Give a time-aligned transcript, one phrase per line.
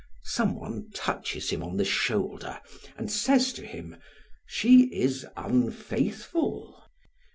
[0.25, 2.59] Some one touches him on the shoulder
[2.97, 3.97] and says to him
[4.47, 6.83] 'She is unfaithful.'